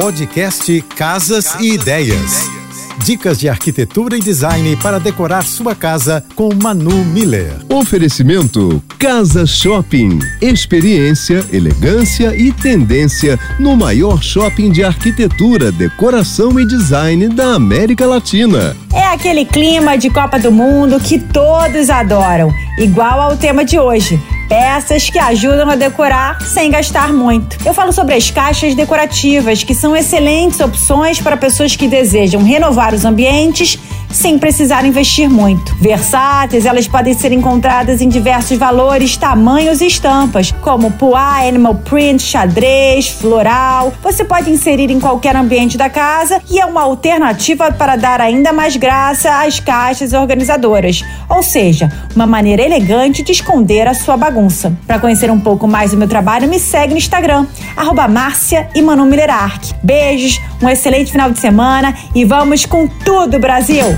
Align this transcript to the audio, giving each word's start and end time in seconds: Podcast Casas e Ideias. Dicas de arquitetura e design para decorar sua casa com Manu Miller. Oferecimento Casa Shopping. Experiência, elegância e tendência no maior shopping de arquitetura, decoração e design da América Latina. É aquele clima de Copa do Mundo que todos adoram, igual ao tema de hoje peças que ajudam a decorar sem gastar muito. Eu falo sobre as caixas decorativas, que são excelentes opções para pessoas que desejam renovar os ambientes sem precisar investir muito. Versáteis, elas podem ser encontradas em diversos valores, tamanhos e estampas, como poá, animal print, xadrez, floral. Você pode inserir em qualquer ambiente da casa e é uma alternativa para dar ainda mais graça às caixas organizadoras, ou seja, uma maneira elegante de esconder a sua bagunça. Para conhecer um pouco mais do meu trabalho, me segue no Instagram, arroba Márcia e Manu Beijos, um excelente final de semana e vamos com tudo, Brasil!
Podcast 0.00 0.80
Casas 0.94 1.56
e 1.58 1.72
Ideias. 1.72 2.48
Dicas 3.04 3.36
de 3.36 3.48
arquitetura 3.48 4.16
e 4.16 4.20
design 4.20 4.76
para 4.76 5.00
decorar 5.00 5.42
sua 5.42 5.74
casa 5.74 6.24
com 6.36 6.54
Manu 6.54 7.04
Miller. 7.04 7.52
Oferecimento 7.68 8.80
Casa 8.96 9.44
Shopping. 9.44 10.20
Experiência, 10.40 11.44
elegância 11.52 12.32
e 12.36 12.52
tendência 12.52 13.36
no 13.58 13.76
maior 13.76 14.22
shopping 14.22 14.70
de 14.70 14.84
arquitetura, 14.84 15.72
decoração 15.72 16.60
e 16.60 16.64
design 16.64 17.26
da 17.26 17.54
América 17.54 18.06
Latina. 18.06 18.76
É 18.94 19.04
aquele 19.08 19.44
clima 19.44 19.98
de 19.98 20.10
Copa 20.10 20.38
do 20.38 20.52
Mundo 20.52 21.00
que 21.00 21.18
todos 21.18 21.90
adoram, 21.90 22.52
igual 22.78 23.20
ao 23.20 23.36
tema 23.36 23.64
de 23.64 23.80
hoje 23.80 24.20
peças 24.48 25.10
que 25.10 25.18
ajudam 25.18 25.68
a 25.68 25.76
decorar 25.76 26.40
sem 26.42 26.70
gastar 26.70 27.12
muito. 27.12 27.58
Eu 27.64 27.74
falo 27.74 27.92
sobre 27.92 28.14
as 28.14 28.30
caixas 28.30 28.74
decorativas, 28.74 29.62
que 29.62 29.74
são 29.74 29.94
excelentes 29.94 30.58
opções 30.60 31.20
para 31.20 31.36
pessoas 31.36 31.76
que 31.76 31.86
desejam 31.86 32.42
renovar 32.42 32.94
os 32.94 33.04
ambientes 33.04 33.78
sem 34.10 34.38
precisar 34.38 34.84
investir 34.84 35.28
muito. 35.28 35.74
Versáteis, 35.76 36.66
elas 36.66 36.88
podem 36.88 37.14
ser 37.14 37.32
encontradas 37.32 38.00
em 38.00 38.08
diversos 38.08 38.56
valores, 38.56 39.16
tamanhos 39.16 39.80
e 39.80 39.86
estampas, 39.86 40.52
como 40.62 40.90
poá, 40.92 41.46
animal 41.46 41.74
print, 41.76 42.22
xadrez, 42.22 43.08
floral. 43.08 43.92
Você 44.02 44.24
pode 44.24 44.50
inserir 44.50 44.90
em 44.90 45.00
qualquer 45.00 45.36
ambiente 45.36 45.76
da 45.76 45.90
casa 45.90 46.40
e 46.50 46.58
é 46.58 46.64
uma 46.64 46.82
alternativa 46.82 47.70
para 47.72 47.96
dar 47.96 48.20
ainda 48.20 48.52
mais 48.52 48.76
graça 48.76 49.42
às 49.44 49.60
caixas 49.60 50.12
organizadoras, 50.12 51.04
ou 51.28 51.42
seja, 51.42 51.90
uma 52.14 52.26
maneira 52.26 52.62
elegante 52.62 53.22
de 53.22 53.32
esconder 53.32 53.86
a 53.86 53.94
sua 53.94 54.16
bagunça. 54.16 54.72
Para 54.86 54.98
conhecer 54.98 55.30
um 55.30 55.40
pouco 55.40 55.66
mais 55.66 55.90
do 55.90 55.96
meu 55.96 56.08
trabalho, 56.08 56.48
me 56.48 56.58
segue 56.58 56.92
no 56.92 56.98
Instagram, 56.98 57.46
arroba 57.76 58.08
Márcia 58.08 58.68
e 58.74 58.82
Manu 58.82 59.08
Beijos, 59.82 60.40
um 60.62 60.68
excelente 60.68 61.10
final 61.10 61.30
de 61.30 61.38
semana 61.38 61.94
e 62.14 62.24
vamos 62.24 62.64
com 62.64 62.86
tudo, 62.86 63.38
Brasil! 63.38 63.97